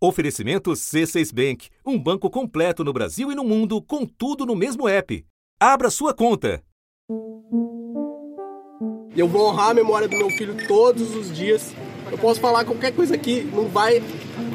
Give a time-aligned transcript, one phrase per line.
[0.00, 4.88] Oferecimento C6 Bank, um banco completo no Brasil e no mundo, com tudo no mesmo
[4.88, 5.26] app.
[5.58, 6.62] Abra sua conta.
[9.16, 11.74] Eu vou honrar a memória do meu filho todos os dias.
[12.12, 14.00] Eu posso falar qualquer coisa aqui, não vai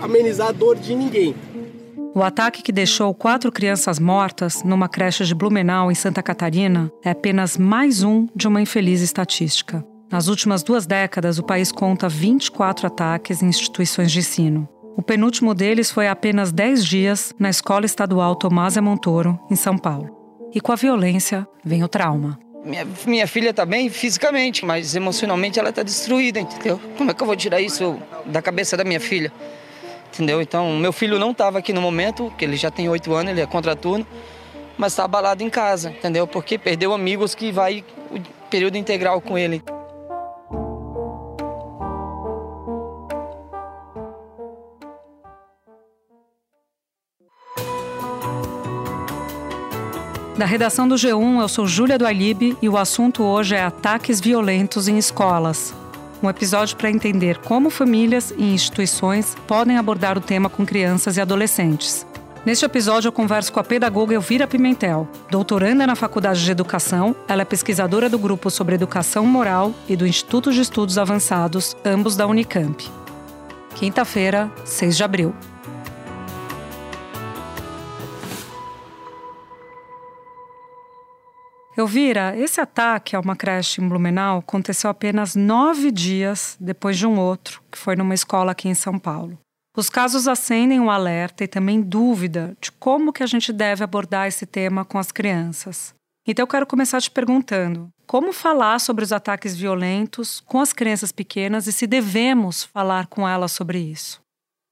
[0.01, 1.35] amenizar a dor de ninguém.
[2.15, 7.09] O ataque que deixou quatro crianças mortas numa creche de Blumenau, em Santa Catarina, é
[7.09, 9.83] apenas mais um de uma infeliz estatística.
[10.09, 14.69] Nas últimas duas décadas, o país conta 24 ataques em instituições de ensino.
[14.95, 19.75] O penúltimo deles foi há apenas 10 dias na Escola Estadual Tomásia Montoro, em São
[19.75, 20.15] Paulo.
[20.53, 22.39] E com a violência vem o trauma.
[22.63, 26.79] Minha, minha filha está bem fisicamente, mas emocionalmente ela está destruída, entendeu?
[26.95, 29.33] Como é que eu vou tirar isso da cabeça da minha filha?
[30.13, 30.39] Entendeu?
[30.39, 33.41] Então, meu filho não estava aqui no momento, que ele já tem oito anos, ele
[33.41, 34.05] é contraturno,
[34.77, 36.27] mas está abalado em casa, entendeu?
[36.27, 39.63] Porque perdeu amigos que vai o período integral com ele.
[50.43, 54.19] Da redação do G1, eu sou Júlia do Alibe e o assunto hoje é ataques
[54.19, 55.73] violentos em escolas.
[56.21, 61.21] Um episódio para entender como famílias e instituições podem abordar o tema com crianças e
[61.21, 62.05] adolescentes.
[62.45, 65.07] Neste episódio, eu converso com a pedagoga Elvira Pimentel.
[65.31, 70.05] Doutoranda na Faculdade de Educação, ela é pesquisadora do Grupo sobre Educação Moral e do
[70.05, 72.85] Instituto de Estudos Avançados, ambos da Unicamp.
[73.75, 75.33] Quinta-feira, 6 de abril.
[81.75, 87.19] Elvira, esse ataque a uma creche em Blumenau aconteceu apenas nove dias depois de um
[87.19, 89.39] outro, que foi numa escola aqui em São Paulo.
[89.75, 94.27] Os casos acendem um alerta e também dúvida de como que a gente deve abordar
[94.27, 95.95] esse tema com as crianças.
[96.27, 101.11] Então eu quero começar te perguntando: como falar sobre os ataques violentos com as crianças
[101.11, 104.21] pequenas e se devemos falar com elas sobre isso?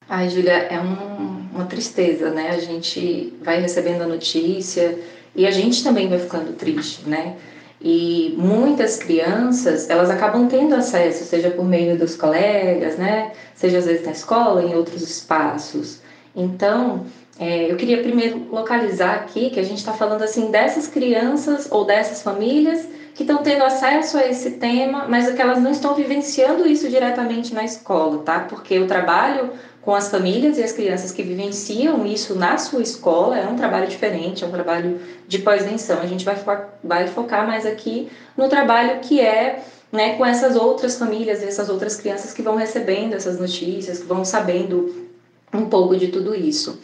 [0.07, 2.51] Ai, Júlia, é um, uma tristeza, né?
[2.51, 4.99] A gente vai recebendo a notícia
[5.35, 7.35] e a gente também vai ficando triste, né?
[7.83, 13.31] E muitas crianças, elas acabam tendo acesso, seja por meio dos colegas, né?
[13.55, 15.99] Seja às vezes na escola, em outros espaços.
[16.35, 17.05] Então,
[17.39, 21.83] é, eu queria primeiro localizar aqui que a gente está falando assim dessas crianças ou
[21.85, 25.95] dessas famílias que estão tendo acesso a esse tema, mas é que elas não estão
[25.95, 28.41] vivenciando isso diretamente na escola, tá?
[28.41, 29.49] Porque o trabalho
[29.81, 33.87] com as famílias e as crianças que vivenciam isso na sua escola é um trabalho
[33.87, 35.99] diferente, é um trabalho de pós-venção.
[35.99, 40.55] A gente vai focar, vai focar mais aqui no trabalho que é né, com essas
[40.55, 45.07] outras famílias, essas outras crianças que vão recebendo essas notícias, que vão sabendo
[45.53, 46.79] um pouco de tudo isso.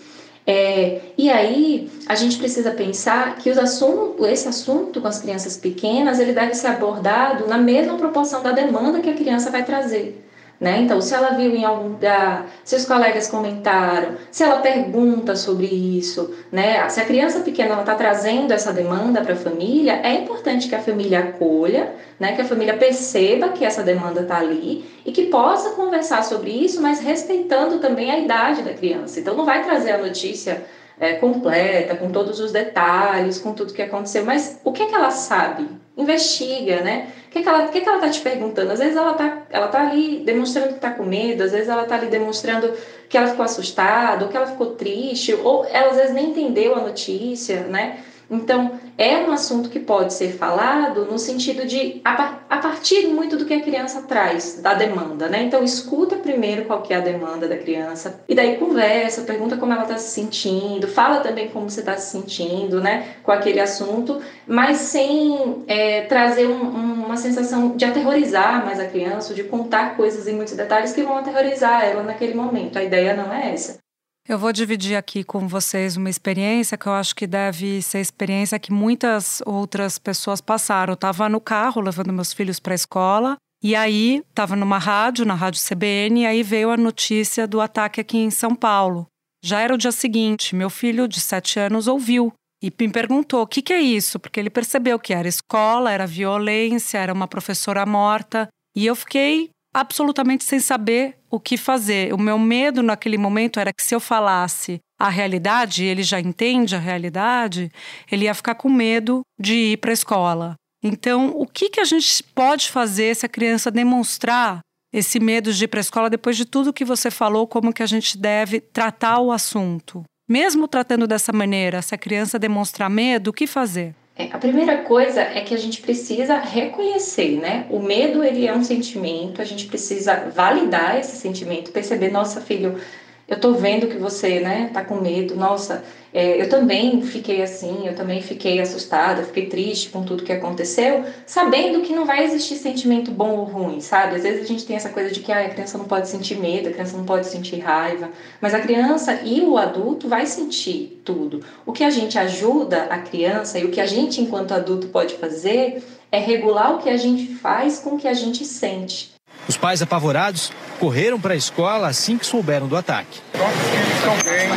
[0.46, 5.58] É, e aí a gente precisa pensar que os assunto, esse assunto com as crianças
[5.58, 10.27] pequenas ele deve ser abordado na mesma proporção da demanda que a criança vai trazer.
[10.60, 10.80] Né?
[10.80, 15.68] Então, se ela viu em algum lugar, se os colegas comentaram, se ela pergunta sobre
[15.68, 16.90] isso, né?
[16.90, 20.82] se a criança pequena está trazendo essa demanda para a família, é importante que a
[20.82, 22.34] família acolha, né?
[22.34, 26.82] que a família perceba que essa demanda está ali e que possa conversar sobre isso,
[26.82, 29.20] mas respeitando também a idade da criança.
[29.20, 30.66] Então, não vai trazer a notícia
[31.00, 34.96] é, completa, com todos os detalhes, com tudo que aconteceu, mas o que, é que
[34.96, 35.68] ela sabe?
[35.96, 37.08] Investiga, né?
[37.28, 38.72] O que, é que ela, que, é te perguntando?
[38.72, 41.86] Às vezes ela tá, ela tá ali demonstrando que tá com medo, às vezes ela
[41.86, 42.74] tá ali demonstrando
[43.10, 46.76] que ela ficou assustada, ou que ela ficou triste, ou ela às vezes nem entendeu
[46.76, 48.00] a notícia, né?
[48.30, 53.46] Então, é um assunto que pode ser falado no sentido de, a, partir muito do
[53.46, 55.44] que a criança traz, da demanda, né?
[55.44, 59.72] Então, escuta primeiro qual que é a demanda da criança, e daí conversa, pergunta como
[59.72, 63.16] ela está se sentindo, fala também como você está se sentindo, né?
[63.24, 68.86] Com aquele assunto, mas sem é, trazer um, um, uma sensação de aterrorizar mais a
[68.86, 72.78] criança, de contar coisas em muitos detalhes que vão aterrorizar ela naquele momento.
[72.78, 73.87] A ideia não é essa.
[74.28, 78.60] Eu vou dividir aqui com vocês uma experiência que eu acho que deve ser experiência
[78.60, 80.92] que muitas outras pessoas passaram.
[80.92, 85.26] Eu estava no carro levando meus filhos para a escola e aí estava numa rádio,
[85.26, 89.08] na rádio CBN, e aí veio a notícia do ataque aqui em São Paulo.
[89.42, 93.48] Já era o dia seguinte, meu filho de sete anos ouviu e me perguntou o
[93.48, 97.86] que, que é isso, porque ele percebeu que era escola, era violência, era uma professora
[97.86, 98.50] morta.
[98.76, 102.12] E eu fiquei absolutamente sem saber o que fazer.
[102.12, 106.76] O meu medo naquele momento era que se eu falasse a realidade, ele já entende
[106.76, 107.72] a realidade,
[108.12, 110.56] ele ia ficar com medo de ir para a escola.
[110.84, 115.66] Então, o que, que a gente pode fazer se a criança demonstrar esse medo de
[115.66, 118.60] ir para a escola depois de tudo que você falou, como que a gente deve
[118.60, 120.04] tratar o assunto?
[120.28, 123.96] Mesmo tratando dessa maneira, se a criança demonstrar medo, o que fazer?
[124.18, 127.68] É, a primeira coisa é que a gente precisa reconhecer, né?
[127.70, 132.82] O medo ele é um sentimento, a gente precisa validar esse sentimento, perceber, nossa filho,
[133.28, 135.36] eu tô vendo que você, né, tá com medo.
[135.36, 135.84] Nossa,
[136.14, 141.04] é, eu também fiquei assim, eu também fiquei assustada, fiquei triste com tudo que aconteceu,
[141.26, 144.16] sabendo que não vai existir sentimento bom ou ruim, sabe?
[144.16, 146.38] Às vezes a gente tem essa coisa de que ah, a criança não pode sentir
[146.40, 148.10] medo, a criança não pode sentir raiva,
[148.40, 151.44] mas a criança e o adulto vai sentir tudo.
[151.66, 155.16] O que a gente ajuda a criança e o que a gente, enquanto adulto, pode
[155.16, 159.12] fazer é regular o que a gente faz com o que a gente sente.
[159.48, 163.20] Os pais apavorados correram para a escola assim que souberam do ataque.
[163.34, 164.48] Todos os filhos estão bem.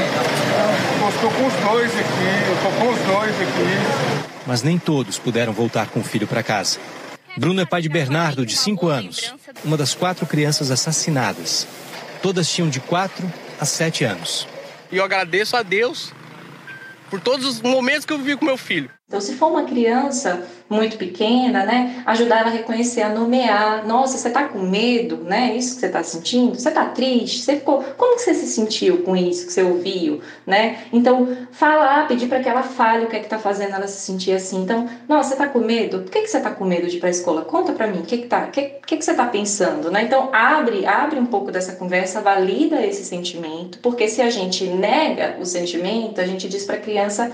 [1.03, 4.31] Eu estou com os dois aqui, eu estou com os dois aqui.
[4.47, 6.79] Mas nem todos puderam voltar com o filho para casa.
[7.37, 9.35] Bruno é pai de Bernardo, de 5 anos,
[9.65, 11.67] uma das quatro crianças assassinadas.
[12.23, 14.47] Todas tinham de 4 a 7 anos.
[14.91, 16.13] E eu agradeço a Deus
[17.09, 18.91] por todos os momentos que eu vivi com meu filho.
[19.11, 23.85] Então, se for uma criança muito pequena, né, ajudar ela a reconhecer, a nomear.
[23.85, 25.57] Nossa, você está com medo, né?
[25.57, 26.55] Isso que você está sentindo?
[26.55, 27.43] Você está triste?
[27.43, 27.83] Você ficou?
[27.97, 30.85] Como que você se sentiu com isso que você ouviu, né?
[30.93, 34.01] Então, falar, pedir para que ela fale o que é que está fazendo ela se
[34.01, 34.63] sentir assim.
[34.63, 36.03] Então, nossa, você está com medo?
[36.03, 37.43] Por que, que você está com medo de ir para a escola?
[37.43, 37.99] Conta para mim.
[37.99, 38.47] O que que tá?
[38.47, 40.05] Que, que que você está pensando, né?
[40.05, 45.37] Então, abre, abre um pouco dessa conversa, valida esse sentimento, porque se a gente nega
[45.41, 47.33] o sentimento, a gente diz para a criança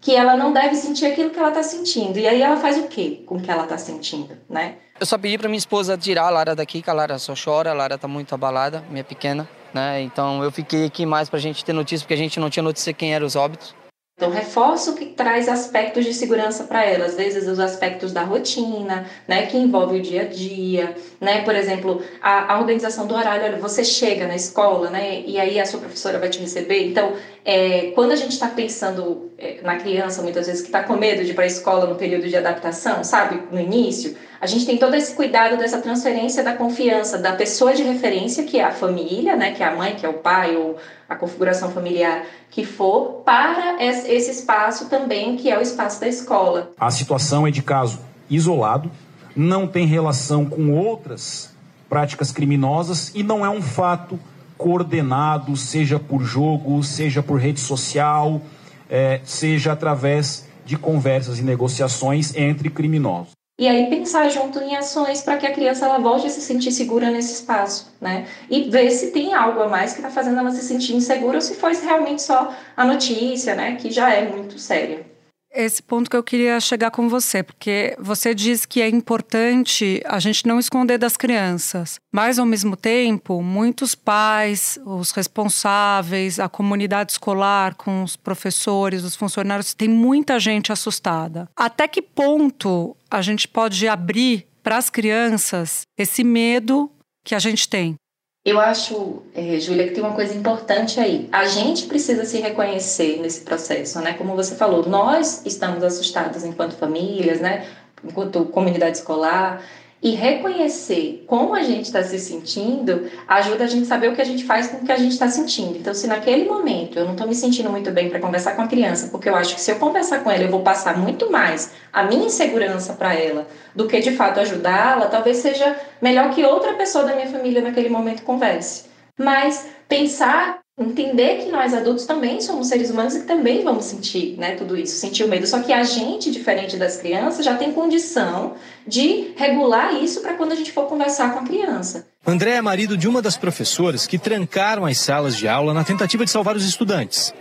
[0.00, 2.18] que ela não deve sentir aquilo que ela está sentindo.
[2.18, 4.76] E aí ela faz o quê com o que ela está sentindo, né?
[4.98, 7.70] Eu só pedi para minha esposa tirar a Lara daqui, que a Lara só chora,
[7.70, 10.00] a Lara está muito abalada, minha pequena, né?
[10.02, 12.62] Então eu fiquei aqui mais para a gente ter notícia, porque a gente não tinha
[12.62, 13.74] notícia quem eram os óbitos.
[14.20, 19.06] Então, reforço que traz aspectos de segurança para ela, às vezes os aspectos da rotina,
[19.26, 23.46] né, que envolve o dia a dia, né, por exemplo, a, a organização do horário,
[23.46, 27.14] olha, você chega na escola, né, e aí a sua professora vai te receber, então,
[27.46, 31.24] é, quando a gente está pensando é, na criança, muitas vezes, que está com medo
[31.24, 34.78] de ir para a escola no período de adaptação, sabe, no início, a gente tem
[34.78, 39.36] todo esse cuidado dessa transferência da confiança da pessoa de referência, que é a família,
[39.36, 43.22] né, que é a mãe, que é o pai, ou a configuração familiar que for,
[43.22, 46.70] para esse espaço também, que é o espaço da escola.
[46.78, 48.00] A situação é de caso
[48.30, 48.90] isolado,
[49.36, 51.54] não tem relação com outras
[51.88, 54.18] práticas criminosas e não é um fato
[54.56, 58.40] coordenado, seja por jogo, seja por rede social,
[58.88, 65.22] é, seja através de conversas e negociações entre criminosos e aí pensar junto em ações
[65.22, 68.26] para que a criança ela volte a se sentir segura nesse espaço, né?
[68.50, 71.42] E ver se tem algo a mais que está fazendo ela se sentir insegura ou
[71.42, 73.76] se foi realmente só a notícia, né?
[73.76, 75.09] Que já é muito séria
[75.52, 80.18] esse ponto que eu queria chegar com você, porque você diz que é importante a
[80.18, 87.12] gente não esconder das crianças, mas ao mesmo tempo, muitos pais, os responsáveis, a comunidade
[87.12, 91.48] escolar, com os professores, os funcionários, tem muita gente assustada.
[91.56, 96.90] Até que ponto a gente pode abrir para as crianças esse medo
[97.24, 97.96] que a gente tem?
[98.42, 101.28] Eu acho, é, Júlia, que tem uma coisa importante aí.
[101.30, 104.14] A gente precisa se reconhecer nesse processo, né?
[104.14, 107.66] Como você falou, nós estamos assustados enquanto famílias, né?
[108.02, 109.62] Enquanto comunidade escolar.
[110.02, 114.22] E reconhecer como a gente está se sentindo ajuda a gente a saber o que
[114.22, 115.76] a gente faz com o que a gente está sentindo.
[115.76, 118.66] Então, se naquele momento eu não estou me sentindo muito bem para conversar com a
[118.66, 121.72] criança, porque eu acho que se eu conversar com ela eu vou passar muito mais
[121.92, 126.72] a minha insegurança para ela do que de fato ajudá-la, talvez seja melhor que outra
[126.74, 128.84] pessoa da minha família naquele momento converse.
[129.18, 134.36] Mas pensar entender que nós adultos também somos seres humanos e que também vamos sentir
[134.38, 135.46] né, tudo isso, sentir o medo.
[135.46, 138.54] Só que a gente, diferente das crianças, já tem condição
[138.86, 142.06] de regular isso para quando a gente for conversar com a criança.
[142.26, 146.24] André é marido de uma das professoras que trancaram as salas de aula na tentativa
[146.24, 147.34] de salvar os estudantes.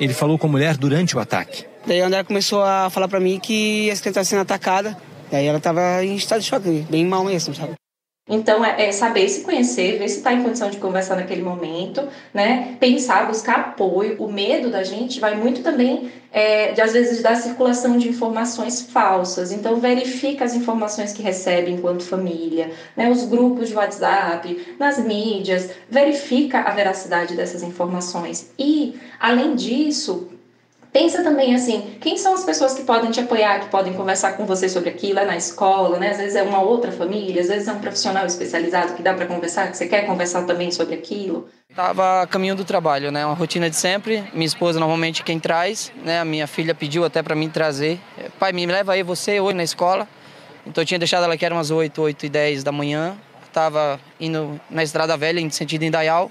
[0.00, 1.64] Ele falou com a mulher durante o ataque.
[1.86, 4.96] Daí a André começou a falar para mim que a criança estava sendo atacada.
[5.30, 7.74] Daí ela estava em estado de choque, bem mal mesmo, sabe?
[8.28, 12.08] Então, é, é, saber se conhecer, ver se está em condição de conversar naquele momento,
[12.34, 12.76] né?
[12.80, 14.20] Pensar, buscar apoio.
[14.20, 18.82] O medo da gente vai muito também, é, de às vezes, da circulação de informações
[18.82, 19.52] falsas.
[19.52, 23.08] Então, verifica as informações que recebe enquanto família, né?
[23.08, 28.50] Os grupos de WhatsApp, nas mídias, verifica a veracidade dessas informações.
[28.58, 30.35] E, além disso,
[30.96, 34.46] Pensa também assim, quem são as pessoas que podem te apoiar, que podem conversar com
[34.46, 36.12] você sobre aquilo, é na escola, né?
[36.12, 39.26] Às vezes é uma outra família, às vezes é um profissional especializado que dá para
[39.26, 41.50] conversar, que você quer conversar também sobre aquilo.
[41.74, 43.26] Tava a caminho do trabalho, né?
[43.26, 44.24] Uma rotina de sempre.
[44.32, 46.18] Minha esposa normalmente quem traz, né?
[46.18, 48.00] A minha filha pediu até para mim trazer.
[48.38, 50.08] Pai, me leva aí você hoje na escola.
[50.66, 53.18] Então eu tinha deixado ela que era umas 8, 8 e 10 da manhã.
[53.52, 56.30] Tava indo na Estrada Velha, em sentido Indaial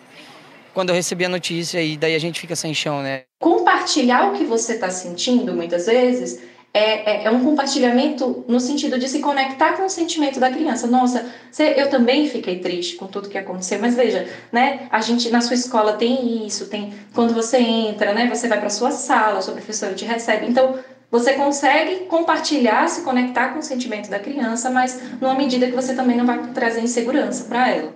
[0.75, 3.23] quando eu recebi a notícia e daí a gente fica sem chão, né?
[3.39, 6.41] Compartilhar o que você está sentindo, muitas vezes,
[6.73, 10.85] é, é, é, um compartilhamento no sentido de se conectar com o sentimento da criança.
[10.85, 11.25] Nossa,
[11.57, 14.87] eu também fiquei triste com tudo que aconteceu, mas veja, né?
[14.91, 18.27] A gente na sua escola tem isso, tem quando você entra, né?
[18.27, 20.45] Você vai para sua sala, sua professora te recebe.
[20.45, 20.77] Então
[21.09, 25.95] você consegue compartilhar, se conectar com o sentimento da criança, mas numa medida que você
[25.95, 27.95] também não vai trazer insegurança para ela.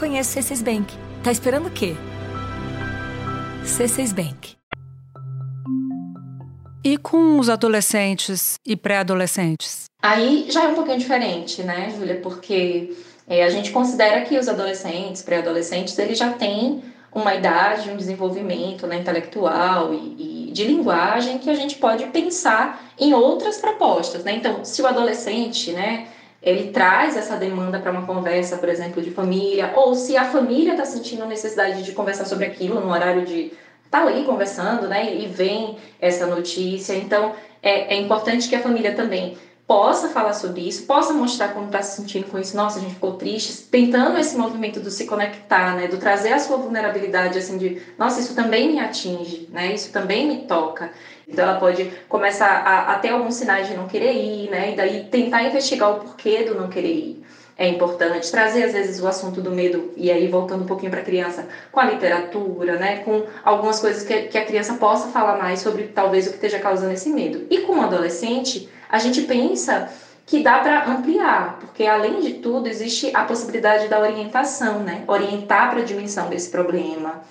[0.00, 0.94] Conheça o C6 Bank.
[1.22, 1.94] Tá esperando o quê?
[3.66, 4.56] C6 Bank.
[6.82, 9.84] E com os adolescentes e pré-adolescentes?
[10.02, 12.18] Aí já é um pouquinho diferente, né, Júlia?
[12.22, 12.96] Porque
[13.28, 16.82] é, a gente considera que os adolescentes, pré-adolescentes, eles já têm
[17.14, 22.90] uma idade, um desenvolvimento né, intelectual e, e, de linguagem que a gente pode pensar
[22.98, 24.24] em outras propostas.
[24.24, 24.32] Né?
[24.36, 26.06] Então, se o adolescente, né,
[26.42, 30.72] ele traz essa demanda para uma conversa, por exemplo, de família, ou se a família
[30.72, 33.52] está sentindo necessidade de conversar sobre aquilo no horário de
[33.90, 35.14] tá ali conversando, né?
[35.14, 36.94] E vem essa notícia.
[36.94, 39.36] Então, é, é importante que a família também
[39.70, 42.56] possa falar sobre isso, possa mostrar como está se sentindo com isso.
[42.56, 45.86] Nossa, a gente ficou triste, tentando esse movimento do se conectar, né?
[45.86, 49.72] Do trazer a sua vulnerabilidade, assim, de nossa, isso também me atinge, né?
[49.72, 50.90] Isso também me toca.
[51.28, 54.72] Então, ela pode começar a, a ter alguns sinais de não querer ir, né?
[54.72, 57.24] E daí tentar investigar o porquê do não querer ir
[57.56, 61.02] é importante trazer às vezes o assunto do medo e aí voltando um pouquinho para
[61.02, 65.36] a criança com a literatura, né, com algumas coisas que, que a criança possa falar
[65.36, 67.46] mais sobre talvez o que esteja causando esse medo.
[67.50, 69.90] E com o adolescente, a gente pensa
[70.26, 75.70] que dá para ampliar, porque além de tudo existe a possibilidade da orientação, né, orientar
[75.70, 77.22] para a dimensão desse problema.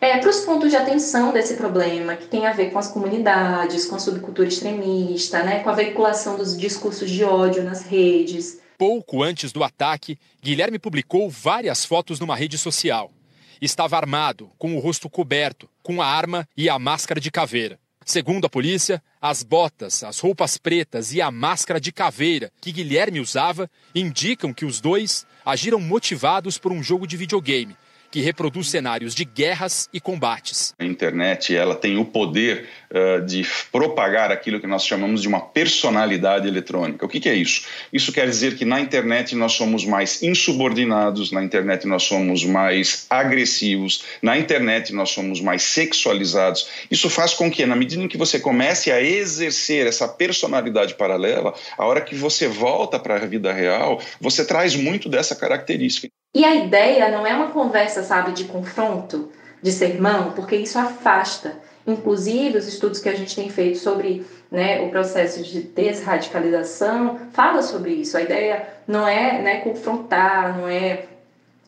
[0.00, 3.84] É, para os pontos de atenção desse problema, que tem a ver com as comunidades,
[3.84, 9.22] com a subcultura extremista, né, com a veiculação dos discursos de ódio nas redes, Pouco
[9.22, 13.12] antes do ataque, Guilherme publicou várias fotos numa rede social.
[13.60, 17.78] Estava armado, com o rosto coberto, com a arma e a máscara de caveira.
[18.04, 23.20] Segundo a polícia, as botas, as roupas pretas e a máscara de caveira que Guilherme
[23.20, 27.76] usava indicam que os dois agiram motivados por um jogo de videogame
[28.12, 30.74] que reproduz cenários de guerras e combates.
[30.78, 35.40] A internet ela tem o poder uh, de propagar aquilo que nós chamamos de uma
[35.40, 37.06] personalidade eletrônica.
[37.06, 37.66] O que, que, é isso?
[37.90, 43.06] Isso quer dizer que na internet nós somos mais insubordinados, na internet nós somos mais
[43.08, 46.68] agressivos, na internet nós somos mais sexualizados.
[46.90, 51.54] Isso faz com que, na medida em que você comece a exercer essa personalidade paralela,
[51.78, 56.12] a hora que você volta para a vida real, você traz muito dessa característica.
[56.34, 61.56] E a ideia não é uma conversa, sabe, de confronto, de sermão, porque isso afasta.
[61.86, 67.60] Inclusive, os estudos que a gente tem feito sobre né, o processo de desradicalização fala
[67.62, 68.16] sobre isso.
[68.16, 71.04] A ideia não é né, confrontar, não é,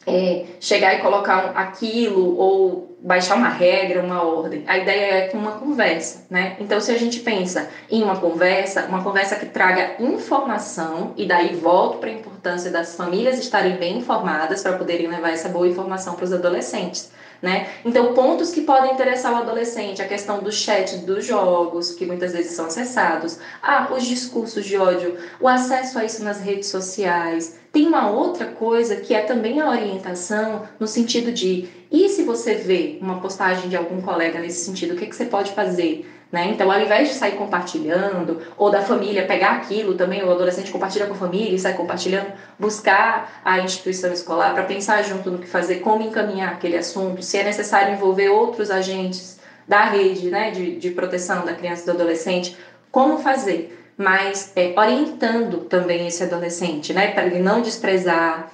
[0.07, 4.65] é chegar e colocar aquilo ou baixar uma regra, uma ordem.
[4.67, 6.57] A ideia é uma conversa, né?
[6.59, 11.55] Então, se a gente pensa em uma conversa, uma conversa que traga informação, e daí
[11.55, 16.15] volto para a importância das famílias estarem bem informadas para poderem levar essa boa informação
[16.15, 17.13] para os adolescentes.
[17.43, 17.69] Né?
[17.85, 22.33] Então, pontos que podem interessar o adolescente, a questão do chat dos jogos, que muitas
[22.33, 27.59] vezes são acessados, ah, os discursos de ódio, o acesso a isso nas redes sociais.
[27.75, 32.55] Tem uma outra coisa que é também a orientação, no sentido de, e se você
[32.55, 36.09] vê uma postagem de algum colega nesse sentido, o que, que você pode fazer?
[36.31, 36.51] Né?
[36.53, 41.07] Então, ao invés de sair compartilhando, ou da família pegar aquilo também, o adolescente compartilha
[41.07, 45.49] com a família e sai compartilhando, buscar a instituição escolar para pensar junto no que
[45.49, 50.77] fazer, como encaminhar aquele assunto, se é necessário envolver outros agentes da rede né, de,
[50.77, 52.57] de proteção da criança e do adolescente,
[52.93, 58.51] como fazer, mas é, orientando também esse adolescente, né, para ele não desprezar.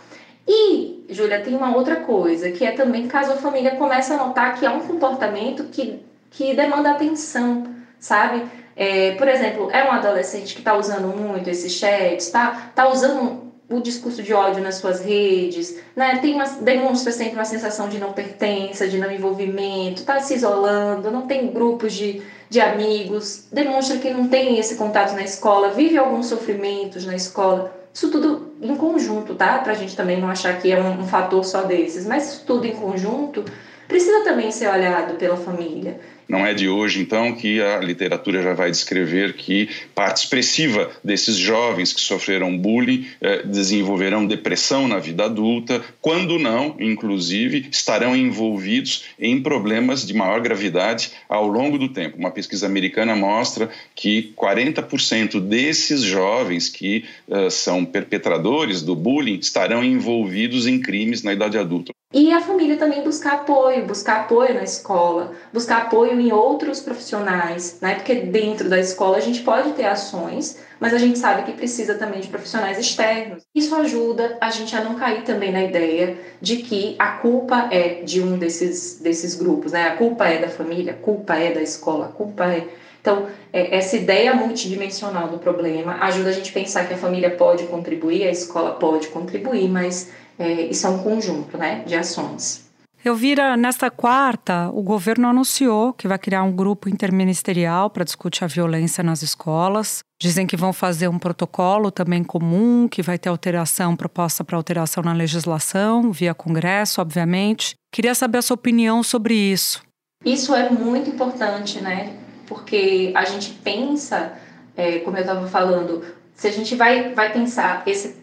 [0.47, 4.59] E, Júlia, tem uma outra coisa, que é também caso a família comece a notar
[4.59, 7.65] que é um comportamento que que demanda atenção,
[7.99, 8.47] sabe?
[8.77, 13.50] É, por exemplo, é um adolescente que está usando muito esses chats, está tá usando
[13.71, 16.19] o discurso de ódio nas suas redes, né?
[16.19, 21.11] Tem uma, demonstra sempre uma sensação de não pertença, de não envolvimento, está se isolando,
[21.11, 25.97] não tem grupos de, de amigos, demonstra que não tem esse contato na escola, vive
[25.97, 27.73] alguns sofrimentos na escola.
[27.95, 29.59] Isso tudo em conjunto, tá?
[29.59, 32.45] Para a gente também não achar que é um, um fator só desses, mas isso
[32.45, 33.45] tudo em conjunto
[33.87, 36.01] precisa também ser olhado pela família.
[36.31, 41.35] Não é de hoje, então, que a literatura já vai descrever que parte expressiva desses
[41.35, 49.07] jovens que sofreram bullying eh, desenvolverão depressão na vida adulta, quando não, inclusive, estarão envolvidos
[49.19, 52.17] em problemas de maior gravidade ao longo do tempo.
[52.17, 59.83] Uma pesquisa americana mostra que 40% desses jovens que eh, são perpetradores do bullying estarão
[59.83, 61.93] envolvidos em crimes na idade adulta.
[62.13, 67.79] E a família também buscar apoio, buscar apoio na escola, buscar apoio em outros profissionais,
[67.81, 67.95] né?
[67.95, 71.95] Porque dentro da escola a gente pode ter ações, mas a gente sabe que precisa
[71.95, 73.45] também de profissionais externos.
[73.55, 78.03] Isso ajuda a gente a não cair também na ideia de que a culpa é
[78.03, 79.87] de um desses, desses grupos, né?
[79.87, 82.67] A culpa é da família, a culpa é da escola, a culpa é.
[83.01, 87.31] Então, é, essa ideia multidimensional do problema ajuda a gente a pensar que a família
[87.31, 92.69] pode contribuir, a escola pode contribuir, mas é, isso é um conjunto né, de ações.
[93.05, 98.47] Elvira, nesta quarta, o governo anunciou que vai criar um grupo interministerial para discutir a
[98.47, 100.01] violência nas escolas.
[100.21, 105.03] Dizem que vão fazer um protocolo também comum, que vai ter alteração, proposta para alteração
[105.03, 107.75] na legislação, via Congresso, obviamente.
[107.91, 109.83] Queria saber a sua opinião sobre isso.
[110.23, 112.17] Isso é muito importante, né?
[112.47, 114.35] Porque a gente pensa,
[114.77, 116.05] é, como eu estava falando,
[116.35, 118.20] se a gente vai, vai pensar esse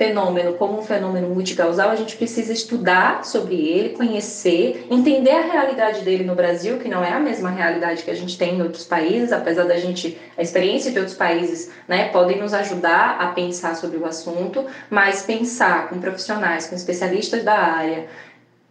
[0.00, 6.00] fenômeno como um fenômeno multicausal, a gente precisa estudar sobre ele, conhecer, entender a realidade
[6.00, 8.86] dele no Brasil, que não é a mesma realidade que a gente tem em outros
[8.86, 13.76] países, apesar da gente, a experiência de outros países, né, podem nos ajudar a pensar
[13.76, 18.06] sobre o assunto, mas pensar com profissionais, com especialistas da área,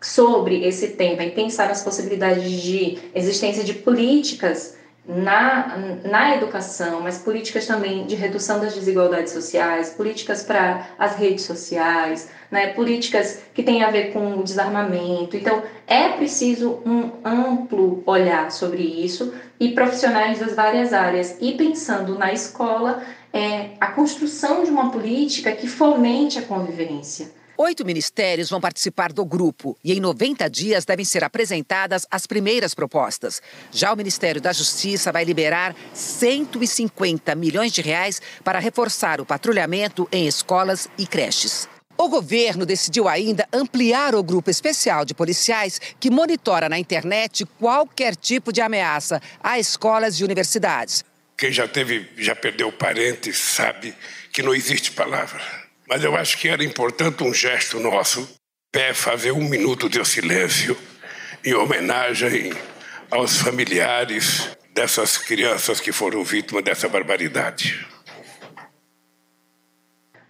[0.02, 4.79] sobre esse tema e pensar nas possibilidades de existência de políticas
[5.10, 11.46] na, na educação, mas políticas também de redução das desigualdades sociais, políticas para as redes
[11.46, 15.36] sociais, né, políticas que têm a ver com o desarmamento.
[15.36, 21.36] Então, é preciso um amplo olhar sobre isso e profissionais das várias áreas.
[21.42, 23.02] E pensando na escola,
[23.34, 27.32] é, a construção de uma política que fomente a convivência.
[27.62, 32.74] Oito ministérios vão participar do grupo e em 90 dias devem ser apresentadas as primeiras
[32.74, 33.42] propostas.
[33.70, 40.08] Já o Ministério da Justiça vai liberar 150 milhões de reais para reforçar o patrulhamento
[40.10, 41.68] em escolas e creches.
[41.98, 48.16] O governo decidiu ainda ampliar o grupo especial de policiais que monitora na internet qualquer
[48.16, 51.04] tipo de ameaça a escolas e universidades.
[51.38, 53.94] Quem já teve, já perdeu parentes, sabe
[54.32, 55.59] que não existe palavra
[55.90, 58.30] mas eu acho que era importante um gesto nosso,
[58.72, 60.78] é fazer um minuto de silêncio
[61.44, 62.54] em homenagem
[63.10, 67.88] aos familiares dessas crianças que foram vítimas dessa barbaridade.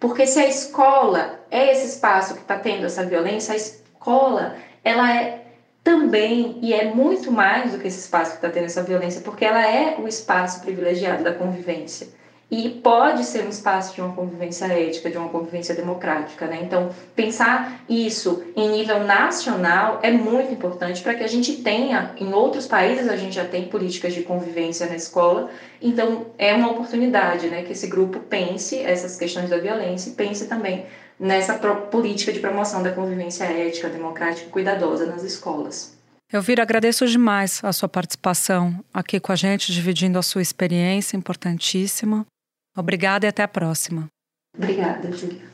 [0.00, 5.14] Porque se a escola é esse espaço que está tendo essa violência, a escola ela
[5.14, 5.44] é
[5.84, 9.44] também e é muito mais do que esse espaço que está tendo essa violência, porque
[9.44, 12.08] ela é o espaço privilegiado da convivência
[12.50, 16.46] e pode ser um espaço de uma convivência ética, de uma convivência democrática.
[16.46, 16.60] Né?
[16.62, 22.32] Então, pensar isso em nível nacional é muito importante para que a gente tenha, em
[22.32, 27.48] outros países a gente já tem políticas de convivência na escola, então é uma oportunidade
[27.48, 30.86] né, que esse grupo pense essas questões da violência e pense também
[31.18, 36.00] nessa política de promoção da convivência ética, democrática e cuidadosa nas escolas.
[36.32, 42.24] Elvira, agradeço demais a sua participação aqui com a gente, dividindo a sua experiência importantíssima.
[42.76, 44.08] Obrigada e até a próxima.
[44.56, 45.50] Obrigada, Julia.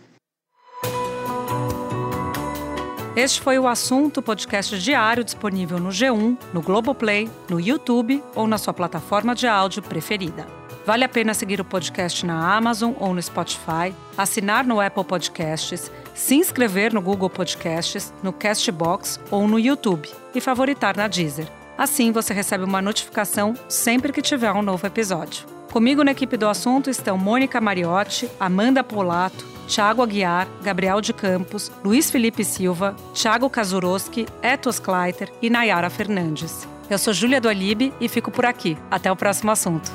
[3.16, 8.58] Este foi o assunto podcast diário disponível no G1, no Globoplay, no YouTube ou na
[8.58, 10.46] sua plataforma de áudio preferida.
[10.84, 15.90] Vale a pena seguir o podcast na Amazon ou no Spotify, assinar no Apple Podcasts,
[16.14, 21.48] se inscrever no Google Podcasts, no Castbox ou no YouTube e favoritar na Deezer.
[21.78, 25.55] Assim você recebe uma notificação sempre que tiver um novo episódio.
[25.76, 31.70] Comigo na equipe do assunto estão Mônica Mariotti, Amanda Polato, Thiago Aguiar, Gabriel de Campos,
[31.84, 36.66] Luiz Felipe Silva, Thiago Kazuroski, Etos Kleiter e Nayara Fernandes.
[36.88, 38.74] Eu sou Júlia do Alibe e fico por aqui.
[38.90, 39.92] Até o próximo assunto.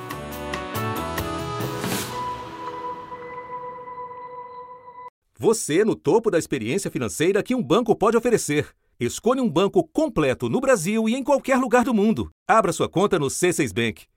[5.39, 8.69] Você no topo da experiência financeira que um banco pode oferecer.
[8.99, 12.29] Escolha um banco completo no Brasil e em qualquer lugar do mundo.
[12.47, 14.10] Abra sua conta no C6 Bank.